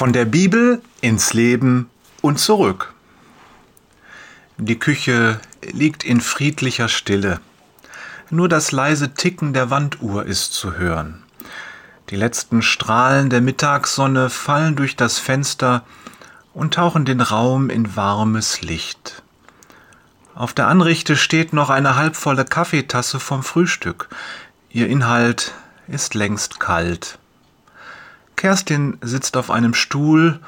Von 0.00 0.14
der 0.14 0.24
Bibel 0.24 0.80
ins 1.02 1.34
Leben 1.34 1.90
und 2.22 2.38
zurück. 2.38 2.94
Die 4.56 4.78
Küche 4.78 5.38
liegt 5.60 6.04
in 6.04 6.22
friedlicher 6.22 6.88
Stille. 6.88 7.38
Nur 8.30 8.48
das 8.48 8.72
leise 8.72 9.12
Ticken 9.12 9.52
der 9.52 9.68
Wanduhr 9.68 10.24
ist 10.24 10.54
zu 10.54 10.78
hören. 10.78 11.22
Die 12.08 12.16
letzten 12.16 12.62
Strahlen 12.62 13.28
der 13.28 13.42
Mittagssonne 13.42 14.30
fallen 14.30 14.74
durch 14.74 14.96
das 14.96 15.18
Fenster 15.18 15.84
und 16.54 16.72
tauchen 16.72 17.04
den 17.04 17.20
Raum 17.20 17.68
in 17.68 17.94
warmes 17.94 18.62
Licht. 18.62 19.22
Auf 20.34 20.54
der 20.54 20.68
Anrichte 20.68 21.14
steht 21.14 21.52
noch 21.52 21.68
eine 21.68 21.96
halbvolle 21.96 22.46
Kaffeetasse 22.46 23.20
vom 23.20 23.42
Frühstück. 23.42 24.08
Ihr 24.70 24.88
Inhalt 24.88 25.52
ist 25.88 26.14
längst 26.14 26.58
kalt. 26.58 27.19
Kerstin 28.40 28.96
sitzt 29.02 29.36
auf 29.36 29.50
einem 29.50 29.74
Stuhl 29.74 30.40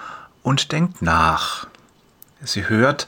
und 0.42 0.73
denkt 0.73 1.02
nach. 1.02 1.66
Sie 2.42 2.66
hört, 2.66 3.06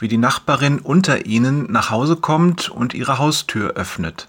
wie 0.00 0.08
die 0.08 0.16
Nachbarin 0.16 0.80
unter 0.80 1.24
ihnen 1.24 1.70
nach 1.70 1.90
Hause 1.90 2.16
kommt 2.16 2.68
und 2.68 2.94
ihre 2.94 3.18
Haustür 3.18 3.74
öffnet. 3.74 4.26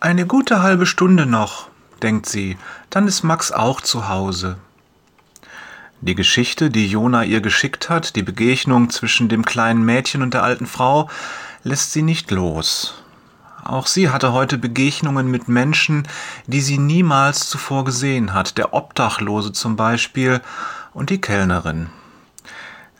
Eine 0.00 0.26
gute 0.26 0.60
halbe 0.60 0.86
Stunde 0.86 1.24
noch, 1.24 1.68
denkt 2.02 2.26
sie, 2.26 2.58
dann 2.90 3.06
ist 3.06 3.22
Max 3.22 3.52
auch 3.52 3.80
zu 3.80 4.08
Hause. 4.08 4.56
Die 6.00 6.16
Geschichte, 6.16 6.68
die 6.68 6.88
Jona 6.88 7.22
ihr 7.22 7.40
geschickt 7.40 7.88
hat, 7.88 8.16
die 8.16 8.24
Begegnung 8.24 8.90
zwischen 8.90 9.28
dem 9.28 9.44
kleinen 9.44 9.84
Mädchen 9.84 10.20
und 10.20 10.34
der 10.34 10.42
alten 10.42 10.66
Frau, 10.66 11.08
lässt 11.62 11.92
sie 11.92 12.02
nicht 12.02 12.32
los. 12.32 13.04
Auch 13.68 13.88
sie 13.88 14.10
hatte 14.10 14.32
heute 14.32 14.58
Begegnungen 14.58 15.28
mit 15.28 15.48
Menschen, 15.48 16.06
die 16.46 16.60
sie 16.60 16.78
niemals 16.78 17.48
zuvor 17.48 17.84
gesehen 17.84 18.32
hat, 18.32 18.58
der 18.58 18.72
Obdachlose 18.72 19.52
zum 19.52 19.74
Beispiel 19.74 20.40
und 20.94 21.10
die 21.10 21.20
Kellnerin. 21.20 21.88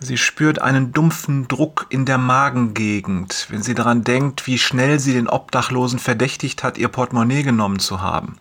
Sie 0.01 0.19
spürt 0.19 0.61
einen 0.61 0.93
dumpfen 0.93 1.47
Druck 1.47 1.87
in 1.89 2.05
der 2.05 2.19
Magengegend, 2.19 3.47
wenn 3.49 3.63
sie 3.63 3.75
daran 3.75 4.03
denkt, 4.03 4.47
wie 4.47 4.59
schnell 4.59 4.99
sie 4.99 5.13
den 5.13 5.29
Obdachlosen 5.29 5.99
verdächtigt 5.99 6.65
hat, 6.65 6.79
ihr 6.79 6.89
Portemonnaie 6.89 7.45
genommen 7.45 7.79
zu 7.79 8.01
haben. 8.01 8.37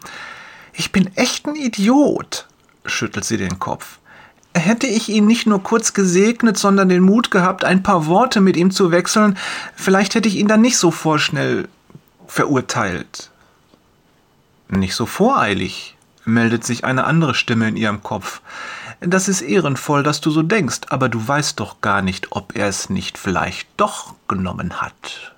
Ich 0.73 0.92
bin 0.92 1.16
echt 1.16 1.46
ein 1.48 1.56
Idiot, 1.56 2.48
schüttelt 2.86 3.23
sie 3.23 3.38
den 3.38 3.59
Kopf. 3.59 4.00
Hätte 4.53 4.88
ich 4.88 5.09
ihn 5.09 5.28
nicht 5.28 5.46
nur 5.46 5.62
kurz 5.62 5.94
gesegnet, 5.94 6.58
sondern 6.58 6.90
den 6.90 7.03
Mut 7.03 7.30
gehabt, 7.30 7.64
ein 7.64 7.84
paar 7.84 8.08
Worte 8.08 8.42
mit 8.42 8.58
ihm 8.58 8.72
zu 8.72 8.92
wechseln, 8.92 9.38
vielleicht 9.76 10.16
hätte 10.16 10.28
ich 10.28 10.36
ihn 10.36 10.48
dann 10.48 10.62
nicht 10.62 10.78
so 10.78 10.92
vorschnell 10.92 11.68
verurteilt. 12.28 13.30
Nicht 14.68 14.95
so 14.95 15.06
voreilig, 15.06 15.95
meldet 16.26 16.64
sich 16.64 16.84
eine 16.84 17.06
andere 17.06 17.36
Stimme 17.36 17.68
in 17.68 17.78
ihrem 17.78 18.04
Kopf. 18.04 18.42
Das 19.00 19.28
ist 19.28 19.42
ehrenvoll, 19.42 20.04
dass 20.04 20.22
du 20.22 20.31
so 20.31 20.42
denkst, 20.42 20.81
aber 20.90 21.09
du 21.09 21.26
weißt 21.26 21.59
doch 21.59 21.81
gar 21.81 22.02
nicht, 22.02 22.31
ob 22.31 22.56
er 22.56 22.68
es 22.68 22.90
nicht 22.90 23.18
vielleicht 23.18 23.68
doch 23.78 24.16
genommen 24.28 24.81
hat. 24.81 25.34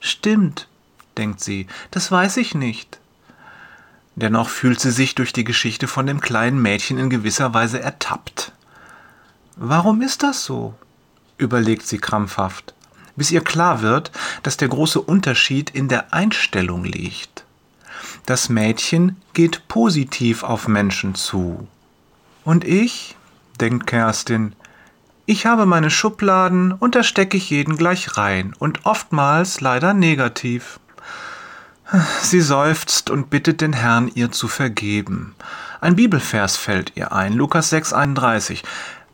Stimmt, 0.00 0.68
denkt 1.16 1.40
sie, 1.40 1.66
das 1.90 2.10
weiß 2.10 2.36
ich 2.38 2.54
nicht. 2.54 2.98
Dennoch 4.16 4.48
fühlt 4.48 4.80
sie 4.80 4.92
sich 4.92 5.14
durch 5.14 5.32
die 5.32 5.44
Geschichte 5.44 5.88
von 5.88 6.06
dem 6.06 6.20
kleinen 6.20 6.62
Mädchen 6.62 6.98
in 6.98 7.10
gewisser 7.10 7.52
Weise 7.52 7.80
ertappt. 7.80 8.52
Warum 9.56 10.02
ist 10.02 10.22
das 10.22 10.44
so? 10.44 10.74
überlegt 11.36 11.86
sie 11.86 11.98
krampfhaft 11.98 12.74
bis 13.16 13.30
ihr 13.30 13.42
klar 13.42 13.82
wird, 13.82 14.10
dass 14.42 14.56
der 14.56 14.68
große 14.68 15.00
Unterschied 15.00 15.70
in 15.70 15.88
der 15.88 16.12
Einstellung 16.12 16.84
liegt. 16.84 17.44
Das 18.26 18.48
Mädchen 18.48 19.16
geht 19.34 19.68
positiv 19.68 20.42
auf 20.42 20.68
Menschen 20.68 21.14
zu. 21.14 21.66
Und 22.44 22.64
ich, 22.64 23.16
denkt 23.60 23.86
Kerstin, 23.86 24.54
ich 25.26 25.46
habe 25.46 25.64
meine 25.64 25.90
Schubladen 25.90 26.72
und 26.72 26.94
da 26.94 27.02
stecke 27.02 27.36
ich 27.36 27.48
jeden 27.48 27.76
gleich 27.76 28.18
rein 28.18 28.54
und 28.58 28.84
oftmals 28.84 29.60
leider 29.60 29.94
negativ. 29.94 30.78
Sie 32.22 32.40
seufzt 32.40 33.10
und 33.10 33.30
bittet 33.30 33.60
den 33.60 33.72
Herrn, 33.72 34.10
ihr 34.14 34.32
zu 34.32 34.48
vergeben. 34.48 35.34
Ein 35.80 35.96
Bibelvers 35.96 36.56
fällt 36.56 36.92
ihr 36.94 37.12
ein, 37.12 37.34
Lukas 37.34 37.72
6,31. 37.72 38.62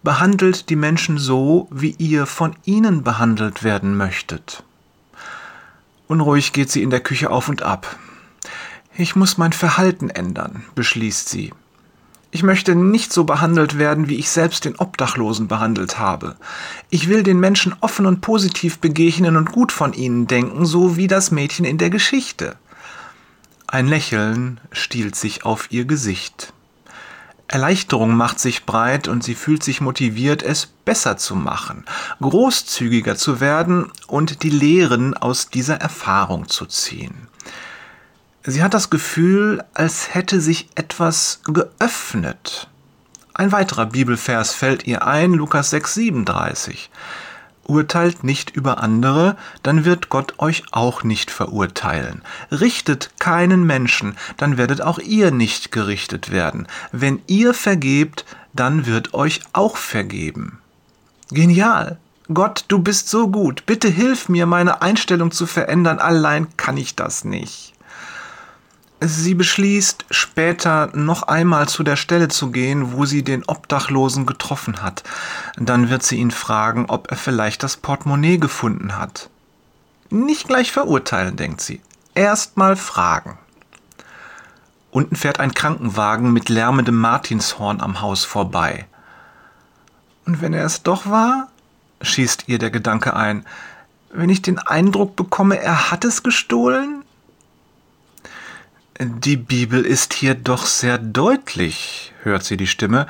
Behandelt 0.02 0.70
die 0.70 0.76
Menschen 0.76 1.18
so, 1.18 1.68
wie 1.70 1.94
ihr 1.98 2.24
von 2.24 2.56
ihnen 2.64 3.02
behandelt 3.04 3.62
werden 3.62 3.96
möchtet. 3.98 4.62
Unruhig 6.08 6.54
geht 6.54 6.70
sie 6.70 6.82
in 6.82 6.88
der 6.88 7.00
Küche 7.00 7.30
auf 7.30 7.50
und 7.50 7.62
ab. 7.62 7.98
Ich 8.96 9.14
muss 9.14 9.36
mein 9.36 9.52
Verhalten 9.52 10.08
ändern, 10.08 10.64
beschließt 10.74 11.28
sie. 11.28 11.52
Ich 12.30 12.42
möchte 12.42 12.74
nicht 12.74 13.12
so 13.12 13.24
behandelt 13.24 13.76
werden, 13.76 14.08
wie 14.08 14.16
ich 14.16 14.30
selbst 14.30 14.64
den 14.64 14.76
Obdachlosen 14.76 15.48
behandelt 15.48 15.98
habe. 15.98 16.36
Ich 16.88 17.08
will 17.08 17.22
den 17.22 17.38
Menschen 17.38 17.74
offen 17.80 18.06
und 18.06 18.22
positiv 18.22 18.78
begegnen 18.78 19.36
und 19.36 19.52
gut 19.52 19.70
von 19.70 19.92
ihnen 19.92 20.26
denken, 20.26 20.64
so 20.64 20.96
wie 20.96 21.08
das 21.08 21.30
Mädchen 21.30 21.64
in 21.64 21.76
der 21.76 21.90
Geschichte. 21.90 22.56
Ein 23.66 23.86
Lächeln 23.86 24.60
stiehlt 24.72 25.14
sich 25.14 25.44
auf 25.44 25.70
ihr 25.70 25.84
Gesicht. 25.84 26.52
Erleichterung 27.50 28.14
macht 28.14 28.38
sich 28.38 28.64
breit 28.64 29.08
und 29.08 29.24
sie 29.24 29.34
fühlt 29.34 29.64
sich 29.64 29.80
motiviert, 29.80 30.44
es 30.44 30.66
besser 30.66 31.16
zu 31.16 31.34
machen, 31.34 31.84
großzügiger 32.20 33.16
zu 33.16 33.40
werden 33.40 33.90
und 34.06 34.44
die 34.44 34.50
Lehren 34.50 35.16
aus 35.16 35.50
dieser 35.50 35.74
Erfahrung 35.80 36.48
zu 36.48 36.64
ziehen. 36.66 37.26
Sie 38.44 38.62
hat 38.62 38.72
das 38.72 38.88
Gefühl, 38.88 39.64
als 39.74 40.14
hätte 40.14 40.40
sich 40.40 40.68
etwas 40.76 41.40
geöffnet. 41.44 42.68
Ein 43.34 43.50
weiterer 43.50 43.86
Bibelvers 43.86 44.54
fällt 44.54 44.86
ihr 44.86 45.04
ein, 45.04 45.32
Lukas 45.32 45.70
6, 45.70 45.94
37 45.94 46.90
urteilt 47.64 48.24
nicht 48.24 48.50
über 48.50 48.82
andere, 48.82 49.36
dann 49.62 49.84
wird 49.84 50.08
Gott 50.08 50.34
euch 50.38 50.64
auch 50.72 51.04
nicht 51.04 51.30
verurteilen. 51.30 52.22
Richtet 52.50 53.10
keinen 53.18 53.64
Menschen, 53.64 54.16
dann 54.36 54.56
werdet 54.56 54.82
auch 54.82 54.98
ihr 54.98 55.30
nicht 55.30 55.72
gerichtet 55.72 56.30
werden. 56.30 56.66
Wenn 56.92 57.22
ihr 57.26 57.54
vergebt, 57.54 58.24
dann 58.52 58.86
wird 58.86 59.14
euch 59.14 59.40
auch 59.52 59.76
vergeben. 59.76 60.58
Genial. 61.30 61.98
Gott, 62.32 62.64
du 62.68 62.78
bist 62.78 63.08
so 63.08 63.28
gut. 63.28 63.66
Bitte 63.66 63.88
hilf 63.88 64.28
mir, 64.28 64.46
meine 64.46 64.82
Einstellung 64.82 65.32
zu 65.32 65.46
verändern. 65.46 65.98
Allein 65.98 66.46
kann 66.56 66.76
ich 66.76 66.94
das 66.94 67.24
nicht. 67.24 67.72
Sie 69.02 69.34
beschließt, 69.34 70.04
später 70.10 70.90
noch 70.94 71.22
einmal 71.22 71.68
zu 71.68 71.82
der 71.82 71.96
Stelle 71.96 72.28
zu 72.28 72.50
gehen, 72.50 72.92
wo 72.92 73.06
sie 73.06 73.22
den 73.22 73.44
Obdachlosen 73.46 74.26
getroffen 74.26 74.82
hat. 74.82 75.02
Dann 75.56 75.88
wird 75.88 76.02
sie 76.02 76.16
ihn 76.18 76.30
fragen, 76.30 76.84
ob 76.86 77.10
er 77.10 77.16
vielleicht 77.16 77.62
das 77.62 77.78
Portemonnaie 77.78 78.36
gefunden 78.36 78.98
hat. 78.98 79.30
Nicht 80.10 80.48
gleich 80.48 80.70
verurteilen, 80.70 81.36
denkt 81.36 81.62
sie. 81.62 81.80
Erst 82.14 82.58
mal 82.58 82.76
fragen. 82.76 83.38
Unten 84.90 85.16
fährt 85.16 85.40
ein 85.40 85.54
Krankenwagen 85.54 86.32
mit 86.32 86.50
lärmendem 86.50 86.96
Martinshorn 86.96 87.80
am 87.80 88.02
Haus 88.02 88.24
vorbei. 88.24 88.86
Und 90.26 90.42
wenn 90.42 90.52
er 90.52 90.66
es 90.66 90.82
doch 90.82 91.08
war? 91.08 91.48
schießt 92.02 92.44
ihr 92.48 92.58
der 92.58 92.70
Gedanke 92.70 93.14
ein. 93.14 93.46
Wenn 94.12 94.28
ich 94.28 94.42
den 94.42 94.58
Eindruck 94.58 95.16
bekomme, 95.16 95.58
er 95.58 95.90
hat 95.90 96.04
es 96.04 96.22
gestohlen? 96.22 96.99
Die 99.02 99.38
Bibel 99.38 99.86
ist 99.86 100.12
hier 100.12 100.34
doch 100.34 100.66
sehr 100.66 100.98
deutlich, 100.98 102.12
hört 102.22 102.44
sie 102.44 102.58
die 102.58 102.66
Stimme. 102.66 103.06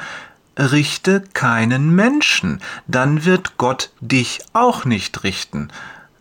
Richte 0.57 1.25
keinen 1.33 1.93
Menschen, 1.93 2.61
dann 2.87 3.25
wird 3.25 3.57
Gott 3.57 3.91
dich 4.01 4.39
auch 4.53 4.85
nicht 4.85 5.25
richten. 5.25 5.73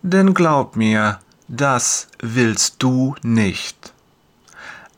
Denn 0.01 0.33
glaub 0.33 0.75
mir, 0.75 1.19
das 1.47 2.07
willst 2.17 2.77
du 2.79 3.15
nicht. 3.21 3.93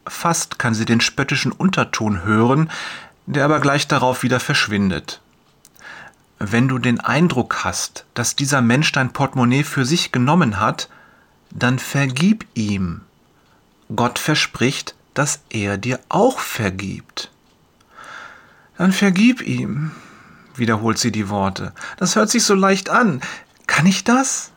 Fast 0.08 0.58
kann 0.58 0.74
sie 0.74 0.86
den 0.86 1.02
spöttischen 1.02 1.52
Unterton 1.52 2.24
hören, 2.24 2.72
der 3.26 3.44
aber 3.44 3.60
gleich 3.60 3.90
darauf 3.90 4.24
wieder 4.24 4.40
verschwindet. 4.40 5.20
Wenn 6.40 6.70
du 6.70 6.78
den 6.78 7.02
Eindruck 7.02 7.66
hast, 7.66 8.06
dass 8.14 8.38
dieser 8.38 8.62
Mensch 8.62 8.94
dein 8.94 9.12
Portemonnaie 9.12 9.66
für 9.66 9.84
sich 9.84 10.14
genommen 10.14 10.62
hat, 10.62 10.88
dann 11.50 11.78
vergib 11.78 12.46
ihm. 12.54 13.02
Gott 13.96 14.20
verspricht, 14.20 14.96
dass 15.14 15.42
er 15.50 15.78
dir 15.78 16.00
auch 16.10 16.40
vergibt. 16.40 17.32
Dann 18.78 18.94
vergib 18.94 19.42
ihm, 19.42 19.92
wiederholt 20.56 20.98
sie 20.98 21.12
die 21.12 21.30
Worte. 21.30 21.74
Das 21.98 22.16
hört 22.16 22.30
sich 22.30 22.44
so 22.44 22.56
leicht 22.56 22.90
an. 22.90 23.22
Kann 23.68 23.86
ich 23.86 24.04
das? 24.04 24.52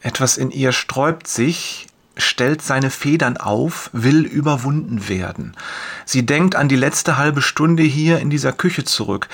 Etwas 0.00 0.36
in 0.38 0.50
ihr 0.50 0.72
sträubt 0.72 1.28
sich, 1.28 1.86
stellt 2.16 2.62
seine 2.62 2.90
Federn 2.90 3.36
auf, 3.36 3.90
will 3.92 4.24
überwunden 4.24 5.08
werden. 5.08 5.56
Sie 6.04 6.24
denkt 6.24 6.56
an 6.56 6.68
die 6.68 6.76
letzte 6.76 7.16
halbe 7.16 7.42
Stunde 7.42 7.82
hier 7.82 8.18
in 8.18 8.30
dieser 8.30 8.52
Küche 8.52 8.84
zurück. 8.84 9.28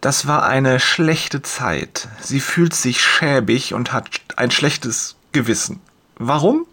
Das 0.00 0.26
war 0.26 0.44
eine 0.44 0.80
schlechte 0.80 1.42
Zeit. 1.42 2.08
Sie 2.20 2.40
fühlt 2.40 2.74
sich 2.74 3.02
schäbig 3.02 3.74
und 3.74 3.92
hat 3.92 4.08
ein 4.36 4.50
schlechtes 4.50 5.16
Gewissen. 5.32 5.80
Warum? 6.16 6.66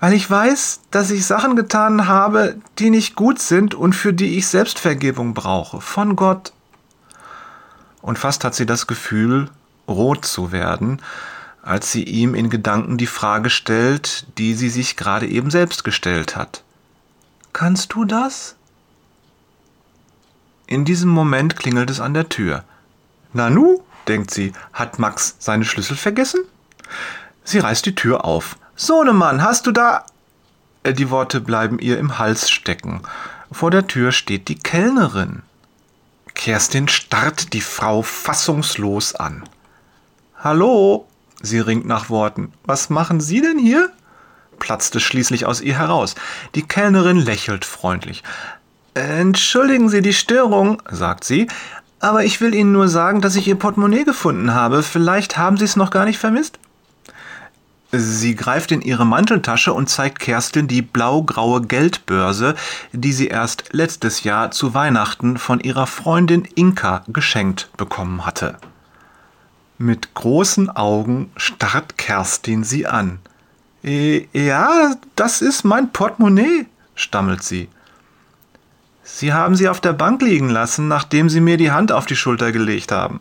Weil 0.00 0.12
ich 0.12 0.30
weiß, 0.30 0.80
dass 0.90 1.10
ich 1.10 1.26
Sachen 1.26 1.56
getan 1.56 2.06
habe, 2.06 2.56
die 2.78 2.90
nicht 2.90 3.16
gut 3.16 3.40
sind 3.40 3.74
und 3.74 3.94
für 3.94 4.12
die 4.12 4.38
ich 4.38 4.46
Selbstvergebung 4.46 5.34
brauche, 5.34 5.80
von 5.80 6.16
Gott. 6.16 6.52
Und 8.00 8.18
fast 8.18 8.44
hat 8.44 8.54
sie 8.54 8.66
das 8.66 8.86
Gefühl, 8.86 9.50
rot 9.88 10.24
zu 10.24 10.52
werden, 10.52 11.02
als 11.62 11.90
sie 11.90 12.04
ihm 12.04 12.34
in 12.34 12.50
Gedanken 12.50 12.96
die 12.96 13.06
Frage 13.06 13.50
stellt, 13.50 14.26
die 14.38 14.54
sie 14.54 14.70
sich 14.70 14.96
gerade 14.96 15.26
eben 15.26 15.50
selbst 15.50 15.82
gestellt 15.84 16.36
hat. 16.36 16.62
Kannst 17.52 17.92
du 17.94 18.04
das? 18.04 18.54
In 20.66 20.84
diesem 20.84 21.08
Moment 21.08 21.56
klingelt 21.56 21.90
es 21.90 21.98
an 21.98 22.14
der 22.14 22.28
Tür. 22.28 22.62
Nanu, 23.32 23.80
denkt 24.06 24.30
sie, 24.30 24.52
hat 24.72 24.98
Max 24.98 25.36
seine 25.38 25.64
Schlüssel 25.64 25.96
vergessen? 25.96 26.40
Sie 27.42 27.58
reißt 27.58 27.84
die 27.86 27.94
Tür 27.94 28.24
auf. 28.24 28.56
Sohnemann, 28.80 29.42
hast 29.42 29.66
du 29.66 29.72
da. 29.72 30.06
Äh, 30.84 30.94
die 30.94 31.10
Worte 31.10 31.40
bleiben 31.40 31.80
ihr 31.80 31.98
im 31.98 32.18
Hals 32.20 32.48
stecken. 32.48 33.02
Vor 33.50 33.72
der 33.72 33.88
Tür 33.88 34.12
steht 34.12 34.46
die 34.46 34.54
Kellnerin. 34.54 35.42
Kerstin 36.34 36.86
starrt 36.86 37.52
die 37.54 37.60
Frau 37.60 38.02
fassungslos 38.02 39.16
an. 39.16 39.42
Hallo? 40.36 41.08
Sie 41.42 41.58
ringt 41.58 41.86
nach 41.86 42.08
Worten. 42.08 42.52
Was 42.64 42.88
machen 42.88 43.20
Sie 43.20 43.40
denn 43.40 43.58
hier? 43.58 43.90
platzte 44.60 45.00
schließlich 45.00 45.44
aus 45.44 45.60
ihr 45.60 45.76
heraus. 45.76 46.14
Die 46.54 46.62
Kellnerin 46.62 47.16
lächelt 47.16 47.64
freundlich. 47.64 48.22
Entschuldigen 48.94 49.88
Sie 49.88 50.02
die 50.02 50.14
Störung, 50.14 50.80
sagt 50.88 51.24
sie, 51.24 51.48
aber 51.98 52.24
ich 52.24 52.40
will 52.40 52.54
Ihnen 52.54 52.72
nur 52.72 52.86
sagen, 52.86 53.20
dass 53.20 53.34
ich 53.34 53.48
Ihr 53.48 53.56
Portemonnaie 53.56 54.04
gefunden 54.04 54.54
habe. 54.54 54.84
Vielleicht 54.84 55.36
haben 55.36 55.56
Sie 55.56 55.64
es 55.64 55.74
noch 55.74 55.90
gar 55.90 56.04
nicht 56.04 56.18
vermisst? 56.18 56.60
Sie 57.90 58.34
greift 58.34 58.70
in 58.70 58.82
ihre 58.82 59.06
Manteltasche 59.06 59.72
und 59.72 59.88
zeigt 59.88 60.18
Kerstin 60.18 60.68
die 60.68 60.82
blau-graue 60.82 61.62
Geldbörse, 61.62 62.54
die 62.92 63.12
sie 63.12 63.28
erst 63.28 63.72
letztes 63.72 64.24
Jahr 64.24 64.50
zu 64.50 64.74
Weihnachten 64.74 65.38
von 65.38 65.58
ihrer 65.60 65.86
Freundin 65.86 66.46
Inka 66.54 67.02
geschenkt 67.08 67.70
bekommen 67.78 68.26
hatte. 68.26 68.58
Mit 69.78 70.12
großen 70.12 70.68
Augen 70.68 71.30
starrt 71.36 71.96
Kerstin 71.96 72.62
sie 72.62 72.86
an. 72.86 73.20
Äh, 73.82 74.26
ja, 74.32 74.94
das 75.16 75.40
ist 75.40 75.64
mein 75.64 75.90
Portemonnaie, 75.90 76.66
stammelt 76.94 77.42
sie. 77.42 77.68
Sie 79.02 79.32
haben 79.32 79.56
sie 79.56 79.68
auf 79.68 79.80
der 79.80 79.94
Bank 79.94 80.20
liegen 80.20 80.50
lassen, 80.50 80.88
nachdem 80.88 81.30
Sie 81.30 81.40
mir 81.40 81.56
die 81.56 81.70
Hand 81.70 81.92
auf 81.92 82.04
die 82.04 82.16
Schulter 82.16 82.52
gelegt 82.52 82.92
haben. 82.92 83.20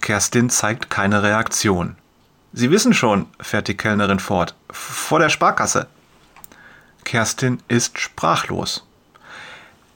Kerstin 0.00 0.50
zeigt 0.50 0.88
keine 0.88 1.24
Reaktion. 1.24 1.96
Sie 2.58 2.70
wissen 2.70 2.94
schon, 2.94 3.26
fährt 3.38 3.68
die 3.68 3.76
Kellnerin 3.76 4.18
fort, 4.18 4.54
vor 4.70 5.18
der 5.18 5.28
Sparkasse. 5.28 5.88
Kerstin 7.04 7.62
ist 7.68 7.98
sprachlos. 7.98 8.82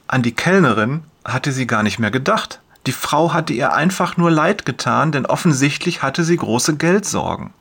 An 0.05 0.21
die 0.21 0.35
Kellnerin 0.35 1.03
hatte 1.25 1.53
sie 1.53 1.65
gar 1.65 1.81
nicht 1.81 1.97
mehr 1.97 2.11
gedacht. 2.11 2.59
Die 2.85 2.91
Frau 2.91 3.33
hatte 3.33 3.51
ihr 3.53 3.73
einfach 3.73 4.15
nur 4.15 4.29
leid 4.29 4.63
getan, 4.63 5.11
denn 5.11 5.25
offensichtlich 5.25 6.03
hatte 6.03 6.23
sie 6.23 6.37
große 6.37 6.75
Geldsorgen. 6.75 7.51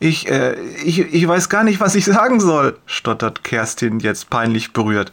Ich, 0.00 0.28
äh, 0.28 0.52
ich, 0.84 0.98
ich 0.98 1.26
weiß 1.26 1.48
gar 1.48 1.64
nicht, 1.64 1.80
was 1.80 1.94
ich 1.94 2.04
sagen 2.04 2.38
soll, 2.38 2.78
stottert 2.84 3.42
Kerstin 3.42 4.00
jetzt 4.00 4.28
peinlich 4.28 4.74
berührt. 4.74 5.12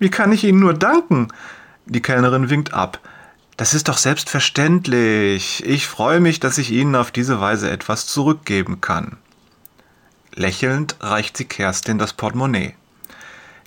Wie 0.00 0.10
kann 0.10 0.32
ich 0.32 0.42
Ihnen 0.42 0.58
nur 0.58 0.74
danken? 0.74 1.28
Die 1.86 2.02
Kellnerin 2.02 2.50
winkt 2.50 2.74
ab. 2.74 2.98
Das 3.56 3.72
ist 3.72 3.88
doch 3.88 3.98
selbstverständlich. 3.98 5.64
Ich 5.64 5.86
freue 5.86 6.20
mich, 6.20 6.40
dass 6.40 6.58
ich 6.58 6.72
Ihnen 6.72 6.96
auf 6.96 7.12
diese 7.12 7.40
Weise 7.40 7.70
etwas 7.70 8.06
zurückgeben 8.06 8.80
kann. 8.80 9.16
Lächelnd 10.34 10.96
reicht 11.00 11.36
sie 11.36 11.44
Kerstin 11.44 11.98
das 11.98 12.12
Portemonnaie. 12.12 12.74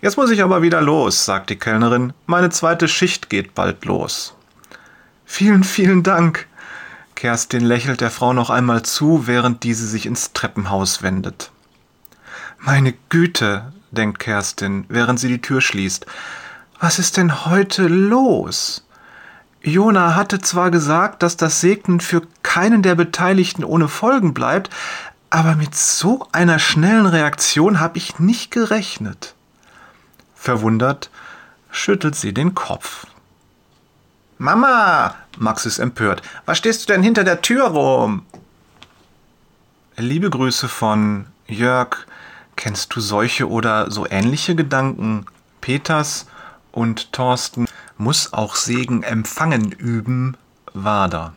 Jetzt 0.01 0.17
muss 0.17 0.29
ich 0.29 0.43
aber 0.43 0.61
wieder 0.61 0.81
los, 0.81 1.23
sagt 1.23 1.49
die 1.49 1.55
Kellnerin. 1.55 2.13
Meine 2.25 2.49
zweite 2.49 2.87
Schicht 2.89 3.29
geht 3.29 3.55
bald 3.55 3.85
los. 3.85 4.35
Vielen, 5.25 5.63
vielen 5.63 6.03
Dank. 6.03 6.47
Kerstin 7.15 7.65
lächelt 7.65 8.01
der 8.01 8.11
Frau 8.11 8.33
noch 8.33 8.49
einmal 8.49 8.83
zu, 8.83 9.25
während 9.25 9.63
diese 9.63 9.87
sich 9.87 10.05
ins 10.05 10.33
Treppenhaus 10.33 11.01
wendet. 11.01 11.51
Meine 12.59 12.93
Güte, 13.09 13.71
denkt 13.91 14.19
Kerstin, 14.19 14.85
während 14.89 15.19
sie 15.19 15.29
die 15.29 15.41
Tür 15.41 15.61
schließt. 15.61 16.05
Was 16.79 16.99
ist 16.99 17.17
denn 17.17 17.45
heute 17.45 17.87
los? 17.87 18.86
Jona 19.67 20.15
hatte 20.15 20.39
zwar 20.39 20.71
gesagt, 20.71 21.21
dass 21.21 21.35
das 21.35 21.59
Segnen 21.59 21.99
für 21.99 22.21
keinen 22.41 22.83
der 22.83 22.95
Beteiligten 22.95 23.65
ohne 23.65 23.89
Folgen 23.89 24.33
bleibt, 24.33 24.69
aber 25.29 25.55
mit 25.55 25.75
so 25.75 26.25
einer 26.31 26.57
schnellen 26.57 27.05
Reaktion 27.05 27.81
habe 27.81 27.97
ich 27.97 28.17
nicht 28.17 28.49
gerechnet. 28.49 29.35
Verwundert 30.35 31.09
schüttelt 31.69 32.15
sie 32.15 32.33
den 32.33 32.55
Kopf. 32.55 33.07
Mama, 34.37 35.15
Max 35.37 35.65
ist 35.65 35.79
empört. 35.79 36.21
Was 36.45 36.59
stehst 36.59 36.83
du 36.87 36.93
denn 36.93 37.03
hinter 37.03 37.25
der 37.25 37.41
Tür 37.41 37.65
rum? 37.65 38.25
Liebe 39.97 40.29
Grüße 40.29 40.69
von 40.69 41.25
Jörg. 41.45 42.07
Kennst 42.55 42.95
du 42.95 43.01
solche 43.01 43.49
oder 43.49 43.91
so 43.91 44.07
ähnliche 44.09 44.55
Gedanken? 44.55 45.25
Peters 45.59 46.25
und 46.71 47.11
Thorsten 47.11 47.66
muss 47.97 48.33
auch 48.33 48.55
Segen 48.55 49.03
empfangen 49.03 49.71
üben, 49.71 50.37
Wader. 50.73 51.33